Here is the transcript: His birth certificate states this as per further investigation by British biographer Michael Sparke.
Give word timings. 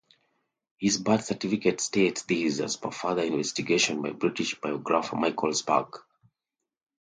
His 0.79 0.97
birth 0.97 1.25
certificate 1.25 1.79
states 1.79 2.23
this 2.23 2.59
as 2.59 2.75
per 2.75 2.89
further 2.89 3.21
investigation 3.21 4.01
by 4.01 4.09
British 4.13 4.59
biographer 4.59 5.15
Michael 5.15 5.51
Sparke. 5.53 5.99